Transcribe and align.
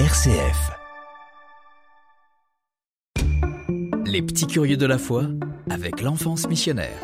RCF. 0.00 0.72
Les 4.04 4.22
petits 4.22 4.48
curieux 4.48 4.76
de 4.76 4.86
la 4.86 4.98
foi 4.98 5.26
avec 5.70 6.00
l'enfance 6.00 6.48
missionnaire. 6.48 6.98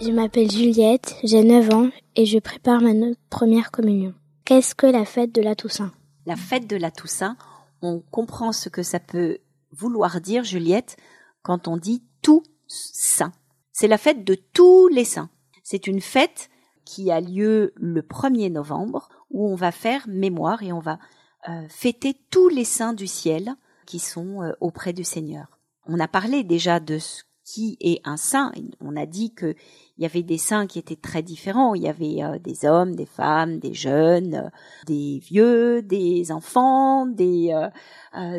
Je 0.00 0.10
m'appelle 0.10 0.50
Juliette, 0.50 1.16
j'ai 1.22 1.44
9 1.44 1.74
ans 1.74 1.90
et 2.16 2.24
je 2.24 2.38
prépare 2.38 2.80
ma 2.80 2.94
première 3.28 3.70
communion. 3.70 4.14
Qu'est-ce 4.46 4.74
que 4.74 4.86
la 4.86 5.04
fête 5.04 5.34
de 5.34 5.42
la 5.42 5.54
Toussaint? 5.54 5.92
La 6.24 6.36
fête 6.36 6.66
de 6.66 6.76
la 6.76 6.90
Toussaint, 6.90 7.36
on 7.82 8.00
comprend 8.10 8.52
ce 8.52 8.70
que 8.70 8.82
ça 8.82 9.00
peut 9.00 9.36
vouloir 9.72 10.22
dire, 10.22 10.44
Juliette, 10.44 10.96
quand 11.42 11.68
on 11.68 11.76
dit 11.76 12.02
tout 12.22 12.42
saint. 12.68 13.32
C'est 13.72 13.86
la 13.86 13.98
fête 13.98 14.24
de 14.24 14.34
tous 14.34 14.88
les 14.88 15.04
saints. 15.04 15.28
C'est 15.62 15.86
une 15.86 16.00
fête 16.00 16.48
qui 16.88 17.10
a 17.10 17.20
lieu 17.20 17.74
le 17.76 18.00
1er 18.00 18.50
novembre 18.50 19.10
où 19.30 19.46
on 19.46 19.54
va 19.54 19.72
faire 19.72 20.06
mémoire 20.08 20.62
et 20.62 20.72
on 20.72 20.80
va 20.80 20.98
euh, 21.46 21.66
fêter 21.68 22.16
tous 22.30 22.48
les 22.48 22.64
saints 22.64 22.94
du 22.94 23.06
ciel 23.06 23.54
qui 23.84 23.98
sont 23.98 24.42
euh, 24.42 24.52
auprès 24.62 24.94
du 24.94 25.04
Seigneur. 25.04 25.60
On 25.84 26.00
a 26.00 26.08
parlé 26.08 26.44
déjà 26.44 26.80
de 26.80 26.98
ce 26.98 27.24
qui 27.44 27.76
est 27.82 28.00
un 28.04 28.16
saint. 28.16 28.52
On 28.80 28.96
a 28.96 29.04
dit 29.04 29.34
qu'il 29.34 29.54
y 29.98 30.06
avait 30.06 30.22
des 30.22 30.38
saints 30.38 30.66
qui 30.66 30.78
étaient 30.78 30.96
très 30.96 31.22
différents. 31.22 31.74
Il 31.74 31.82
y 31.82 31.88
avait 31.88 32.22
euh, 32.22 32.38
des 32.38 32.64
hommes, 32.64 32.96
des 32.96 33.06
femmes, 33.06 33.58
des 33.58 33.74
jeunes, 33.74 34.50
des 34.86 35.18
vieux, 35.18 35.82
des 35.82 36.32
enfants, 36.32 37.04
des, 37.04 37.54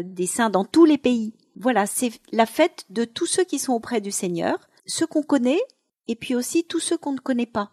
des 0.04 0.28
saints 0.28 0.50
dans 0.50 0.66
tous 0.66 0.86
les 0.86 0.98
pays. 0.98 1.36
Voilà, 1.56 1.86
c'est 1.86 2.14
la 2.32 2.48
fête 2.48 2.86
de 2.90 3.06
tous 3.06 3.28
ceux 3.28 3.44
qui 3.44 3.60
sont 3.60 3.74
auprès 3.74 4.02
du 4.02 4.10
Seigneur, 4.12 4.58
ceux 4.88 5.06
qu'on 5.06 5.24
connaît 5.24 5.62
et 6.08 6.16
puis 6.16 6.34
aussi 6.34 6.64
tous 6.64 6.80
ceux 6.80 6.98
qu'on 6.98 7.14
ne 7.14 7.20
connaît 7.20 7.46
pas 7.46 7.70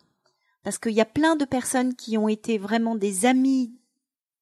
parce 0.67 0.79
qu'il 0.79 0.95
y 0.95 1.01
a 1.01 1.05
plein 1.05 1.37
de 1.37 1.45
personnes 1.45 1.95
qui 1.95 2.19
ont 2.19 2.27
été 2.27 2.59
vraiment 2.59 2.97
des 2.97 3.25
amis 3.25 3.73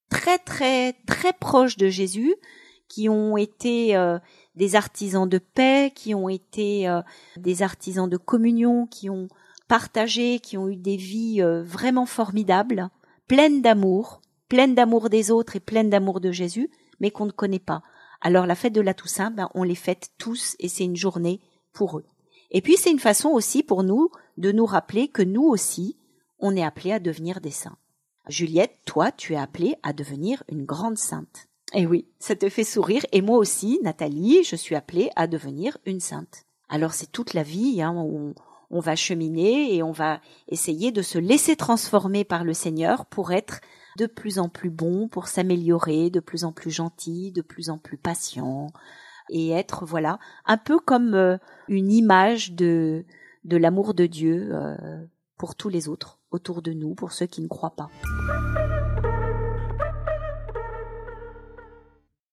très 0.09 0.39
très 0.39 0.95
très 1.07 1.35
proches 1.35 1.77
de 1.77 1.91
Jésus, 1.91 2.35
qui 2.89 3.11
ont 3.11 3.37
été 3.37 3.95
euh, 3.95 4.19
des 4.55 4.75
artisans 4.75 5.29
de 5.29 5.37
paix, 5.37 5.93
qui 5.95 6.15
ont 6.15 6.31
été 6.31 6.89
euh, 6.89 7.03
des 7.37 7.63
artisans 7.63 8.09
de 8.09 8.17
communion, 8.17 8.87
qui 8.87 9.11
ont 9.11 9.29
partagé, 9.69 10.39
qui 10.39 10.57
ont 10.57 10.67
eu 10.71 10.77
des 10.77 10.97
vies 10.97 11.43
euh, 11.43 11.63
vraiment 11.63 12.07
formidables, 12.07 12.89
pleines 13.29 13.61
d'amour, 13.61 14.23
pleines 14.49 14.75
d'amour 14.75 15.11
des 15.11 15.31
autres 15.31 15.57
et 15.57 15.61
pleines 15.61 15.91
d'amour 15.91 16.21
de 16.21 16.33
Jésus, 16.33 16.71
mais 17.01 17.11
qu'on 17.11 17.27
ne 17.27 17.33
connaît 17.33 17.59
pas. 17.59 17.83
Alors 18.23 18.47
la 18.47 18.55
fête 18.55 18.73
de 18.73 18.81
la 18.81 18.95
Toussaint, 18.95 19.31
ben, 19.31 19.51
on 19.53 19.63
les 19.63 19.75
fête 19.75 20.09
tous 20.17 20.57
et 20.59 20.69
c'est 20.71 20.85
une 20.85 20.97
journée 20.97 21.43
pour 21.75 21.99
eux. 21.99 22.07
Et 22.51 22.63
puis 22.63 22.79
c'est 22.79 22.91
une 22.91 22.99
façon 22.99 23.29
aussi 23.29 23.63
pour 23.63 23.83
nous 23.83 24.09
de 24.39 24.53
nous 24.53 24.65
rappeler 24.65 25.09
que 25.09 25.21
nous 25.21 25.43
aussi, 25.43 25.99
on 26.45 26.55
est 26.55 26.63
appelé 26.63 26.93
à 26.93 26.99
devenir 26.99 27.41
des 27.41 27.51
saints. 27.51 27.79
Juliette, 28.29 28.79
toi, 28.85 29.11
tu 29.11 29.33
es 29.33 29.37
appelée 29.37 29.77
à 29.83 29.95
devenir 29.95 30.43
une 30.51 30.67
grande 30.67 30.99
sainte. 30.99 31.49
Eh 31.73 31.87
oui, 31.87 32.07
ça 32.19 32.37
te 32.37 32.51
fait 32.51 32.65
sourire. 32.65 33.03
Et 33.13 33.23
moi 33.23 33.39
aussi, 33.39 33.81
Nathalie, 33.83 34.45
je 34.45 34.55
suis 34.55 34.75
appelée 34.75 35.11
à 35.17 35.27
devenir 35.27 35.79
une 35.87 36.01
sainte. 36.01 36.45
Alors 36.69 36.93
c'est 36.93 37.11
toute 37.11 37.33
la 37.33 37.43
vie, 37.43 37.81
hein, 37.81 37.95
on, 37.97 38.35
on 38.71 38.81
va 38.81 38.95
cheminer 38.95 39.75
et 39.75 39.83
on 39.83 39.93
va 39.93 40.21
essayer 40.49 40.93
de 40.93 41.01
se 41.01 41.17
laisser 41.17 41.57
transformer 41.57 42.25
par 42.25 42.45
le 42.45 42.53
Seigneur 42.53 43.07
pour 43.07 43.33
être 43.33 43.61
de 43.97 44.07
plus 44.07 44.39
en 44.39 44.51
plus 44.51 44.71
bon, 44.71 45.09
pour 45.09 45.29
s'améliorer, 45.29 46.11
de 46.11 46.21
plus 46.21 46.45
en 46.45 46.53
plus 46.53 46.71
gentil, 46.71 47.33
de 47.33 47.41
plus 47.41 47.71
en 47.71 47.79
plus 47.79 47.97
patient, 47.97 48.67
et 49.31 49.51
être 49.51 49.87
voilà 49.87 50.19
un 50.45 50.59
peu 50.59 50.79
comme 50.79 51.15
euh, 51.15 51.39
une 51.69 51.91
image 51.91 52.53
de 52.53 53.07
de 53.45 53.57
l'amour 53.57 53.95
de 53.95 54.05
Dieu 54.07 54.51
euh, 54.53 55.07
pour 55.39 55.55
tous 55.55 55.69
les 55.69 55.89
autres 55.89 56.19
autour 56.35 56.61
de 56.61 56.73
nous, 56.73 56.95
pour 56.95 57.13
ceux 57.13 57.27
qui 57.27 57.41
ne 57.41 57.49
croient 57.49 57.75
pas. 57.75 57.91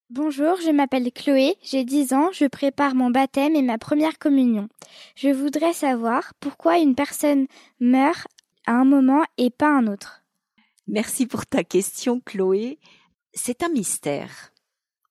Bonjour, 0.10 0.58
je 0.60 0.72
m'appelle 0.72 1.10
Chloé, 1.14 1.56
j'ai 1.64 1.86
10 1.86 2.14
ans, 2.14 2.30
je 2.34 2.46
prépare 2.46 2.96
mon 2.96 3.12
baptême 3.12 3.56
et 3.56 3.62
ma 3.62 3.78
première 3.78 4.20
communion. 4.20 4.68
Je 5.16 5.30
voudrais 5.30 5.72
savoir 5.72 6.34
pourquoi 6.42 6.80
une 6.80 6.96
personne 6.96 7.48
meurt 7.80 8.28
à 8.66 8.74
un 8.74 8.84
moment 8.84 9.24
et 9.38 9.50
pas 9.50 9.70
un 9.70 9.88
autre. 9.88 10.24
Merci 10.88 11.28
pour 11.28 11.46
ta 11.46 11.64
question, 11.64 12.20
Chloé. 12.20 12.78
C'est 13.34 13.64
un 13.64 13.70
mystère, 13.70 14.52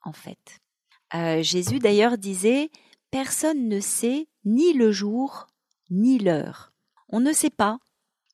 en 0.03 0.13
fait. 0.13 0.61
Euh, 1.15 1.43
Jésus 1.43 1.79
d'ailleurs 1.79 2.19
disait, 2.19 2.71
Personne 3.11 3.69
ne 3.69 3.81
sait 3.81 4.29
ni 4.45 4.73
le 4.75 4.93
jour 4.93 5.47
ni 5.91 6.19
l'heure. 6.19 6.73
On 7.09 7.21
ne 7.21 7.33
sait 7.33 7.51
pas 7.51 7.79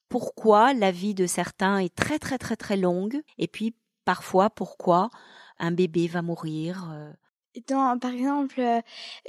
pourquoi 0.08 0.72
la 0.74 0.90
vie 0.90 1.14
de 1.14 1.26
certains 1.26 1.78
est 1.78 1.94
très 1.94 2.18
très 2.18 2.38
très 2.38 2.56
très 2.56 2.76
longue 2.76 3.22
et 3.38 3.48
puis 3.48 3.74
parfois 4.04 4.50
pourquoi 4.50 5.10
un 5.58 5.72
bébé 5.72 6.06
va 6.06 6.22
mourir. 6.22 6.88
Euh. 6.92 7.12
Dans, 7.68 7.98
par 7.98 8.12
exemple, 8.12 8.60
euh, 8.60 8.80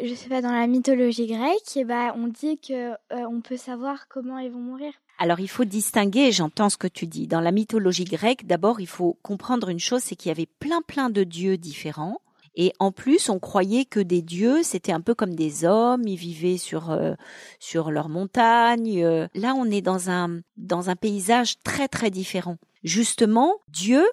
je 0.04 0.14
sais 0.14 0.28
pas, 0.28 0.42
dans 0.42 0.52
la 0.52 0.68
mythologie 0.68 1.28
grecque, 1.28 1.78
eh 1.78 1.86
ben, 1.86 2.14
on 2.18 2.28
dit 2.28 2.60
que 2.60 2.92
euh, 2.92 2.96
on 3.12 3.40
peut 3.40 3.56
savoir 3.56 4.10
comment 4.10 4.38
ils 4.40 4.52
vont 4.52 4.60
mourir. 4.60 4.92
Alors 5.18 5.40
il 5.40 5.48
faut 5.48 5.64
distinguer, 5.64 6.32
j'entends 6.32 6.70
ce 6.70 6.78
que 6.78 6.88
tu 6.88 7.08
dis. 7.08 7.28
Dans 7.28 7.42
la 7.42 7.52
mythologie 7.52 8.04
grecque, 8.04 8.46
d'abord 8.46 8.82
il 8.82 8.88
faut 8.88 9.18
comprendre 9.24 9.70
une 9.70 9.80
chose, 9.80 10.02
c'est 10.04 10.16
qu'il 10.16 10.30
y 10.30 10.32
avait 10.32 10.46
plein 10.46 10.82
plein 10.82 11.10
de 11.10 11.24
dieux 11.24 11.58
différents 11.58 12.20
et 12.60 12.74
en 12.80 12.92
plus, 12.92 13.30
on 13.30 13.38
croyait 13.40 13.86
que 13.86 14.00
des 14.00 14.24
dieux, 14.24 14.64
c'était 14.64 14.92
un 14.92 15.00
peu 15.00 15.14
comme 15.14 15.36
des 15.36 15.64
hommes, 15.64 16.08
ils 16.08 16.18
vivaient 16.18 16.58
sur 16.58 16.90
euh, 16.90 17.14
sur 17.60 17.92
leurs 17.92 18.10
montagnes. 18.10 19.04
Euh. 19.04 19.28
Là, 19.36 19.54
on 19.56 19.66
est 19.66 19.82
dans 19.82 20.10
un 20.10 20.42
dans 20.58 20.90
un 20.90 20.96
paysage 20.96 21.60
très 21.64 21.88
très 21.88 22.10
différent. 22.10 22.58
Justement, 22.84 23.54
Dieu 23.70 24.04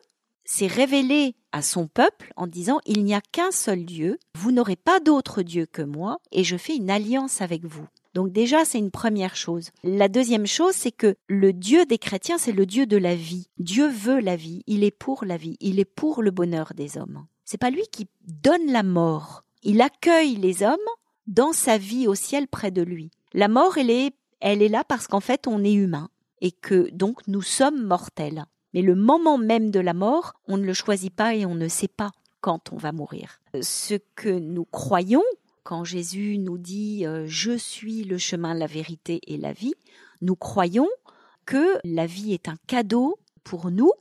s'est 0.45 0.67
révélé 0.67 1.37
à 1.53 1.63
son 1.63 1.87
peuple 1.87 2.33
en 2.37 2.47
disant 2.47 2.81
il 2.85 3.03
n'y 3.03 3.15
a 3.15 3.23
qu'un 3.33 3.51
seul 3.51 3.87
Dieu, 3.87 4.19
vous 4.37 4.53
n'aurez 4.53 4.77
pas 4.77 5.01
d'autre 5.01 5.41
Dieu 5.41 5.65
que 5.65 5.81
moi, 5.81 6.19
et 6.31 6.45
je 6.45 6.59
fais 6.59 6.77
une 6.77 6.91
alliance 6.91 7.41
avec 7.41 7.65
vous. 7.65 7.87
Donc 8.13 8.31
déjà, 8.31 8.67
c'est 8.67 8.79
une 8.79 8.91
première 8.91 9.37
chose. 9.37 9.71
La 9.83 10.09
deuxième 10.09 10.47
chose, 10.47 10.75
c'est 10.75 10.93
que 10.93 11.17
le 11.29 11.55
Dieu 11.55 11.87
des 11.87 11.99
chrétiens, 11.99 12.37
c'est 12.37 12.53
le 12.53 12.67
Dieu 12.67 12.85
de 12.85 12.99
la 12.99 13.17
vie. 13.17 13.49
Dieu 13.59 13.89
veut 13.89 14.21
la 14.21 14.37
vie, 14.37 14.63
il 14.67 14.85
est 14.85 14.91
pour 14.91 15.25
la 15.25 15.39
vie, 15.39 15.57
il 15.61 15.81
est 15.81 15.87
pour 15.87 16.23
le 16.23 16.31
bonheur 16.31 16.75
des 16.75 16.99
hommes. 16.99 17.25
C'est 17.45 17.59
pas 17.59 17.71
lui 17.71 17.83
qui 17.93 18.09
donne 18.27 18.71
la 18.71 18.83
mort. 18.83 19.45
Il 19.63 19.81
accueille 19.81 20.37
les 20.37 20.63
hommes 20.63 20.77
dans 21.27 21.53
sa 21.53 21.79
vie 21.79 22.07
au 22.07 22.15
ciel 22.15 22.49
près 22.49 22.71
de 22.71 22.83
lui. 22.83 23.11
La 23.33 23.49
mort, 23.49 23.79
elle 23.79 23.91
est, 23.91 24.15
elle 24.41 24.63
est 24.63 24.69
là 24.69 24.85
parce 24.85 25.07
qu'en 25.07 25.21
fait, 25.21 25.47
on 25.47 25.65
est 25.65 25.73
humain 25.73 26.09
et 26.41 26.53
que 26.53 26.91
donc 26.91 27.27
nous 27.27 27.43
sommes 27.43 27.85
mortels. 27.85 28.45
Mais 28.73 28.83
le 28.83 28.95
moment 28.95 29.39
même 29.39 29.71
de 29.71 29.81
la 29.81 29.95
mort, 29.95 30.35
on 30.49 30.57
ne 30.57 30.65
le 30.65 30.75
choisit 30.75 31.15
pas 31.15 31.35
et 31.35 31.47
on 31.47 31.55
ne 31.55 31.69
sait 31.69 31.89
pas 31.89 32.11
quand 32.41 32.73
on 32.73 32.77
va 32.77 32.93
mourir. 32.93 33.41
Ce 33.61 33.95
que 34.17 34.29
nous 34.29 34.65
croyons, 34.65 35.23
quand 35.63 35.85
Jésus 35.85 36.39
nous 36.39 36.59
dit 36.59 37.07
euh, 37.07 37.25
Je 37.27 37.57
suis 37.57 38.05
le 38.05 38.19
chemin, 38.19 38.53
la 38.55 38.67
vérité 38.67 39.21
et 39.27 39.39
la 39.39 39.53
vie, 39.53 39.75
nous 40.21 40.37
croyons 40.37 40.89
que 41.47 41.79
la 41.85 42.07
vie 42.07 42.35
est 42.35 42.49
un 42.49 42.57
cadeau 42.67 43.19
pour 43.45 43.71
nous 43.71 43.93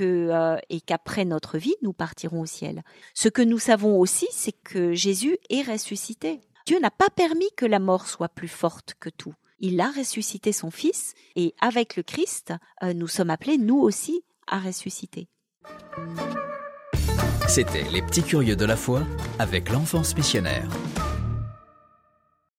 euh, 0.00 0.56
et 0.68 0.80
qu'après 0.80 1.24
notre 1.24 1.58
vie, 1.58 1.74
nous 1.82 1.92
partirons 1.92 2.40
au 2.40 2.46
ciel. 2.46 2.82
Ce 3.14 3.28
que 3.28 3.42
nous 3.42 3.58
savons 3.58 3.98
aussi, 3.98 4.26
c'est 4.30 4.52
que 4.52 4.92
Jésus 4.92 5.38
est 5.50 5.62
ressuscité. 5.62 6.40
Dieu 6.66 6.78
n'a 6.80 6.90
pas 6.90 7.10
permis 7.10 7.50
que 7.56 7.66
la 7.66 7.78
mort 7.78 8.06
soit 8.06 8.28
plus 8.28 8.48
forte 8.48 8.94
que 8.98 9.10
tout. 9.10 9.34
Il 9.60 9.80
a 9.80 9.90
ressuscité 9.90 10.52
son 10.52 10.70
Fils 10.70 11.14
et 11.36 11.54
avec 11.60 11.96
le 11.96 12.02
Christ, 12.02 12.52
euh, 12.82 12.92
nous 12.92 13.08
sommes 13.08 13.30
appelés, 13.30 13.58
nous 13.58 13.78
aussi, 13.78 14.24
à 14.46 14.58
ressusciter. 14.58 15.28
C'était 17.48 17.84
Les 17.90 18.02
Petits 18.02 18.22
Curieux 18.22 18.56
de 18.56 18.64
la 18.64 18.76
foi 18.76 19.02
avec 19.38 19.70
l'enfance 19.70 20.16
missionnaire. 20.16 20.68